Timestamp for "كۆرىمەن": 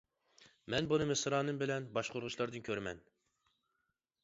2.71-3.07